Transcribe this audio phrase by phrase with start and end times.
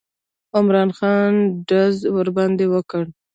[0.57, 1.33] عمرا خان
[1.67, 3.03] ډز ورباندې وکړ.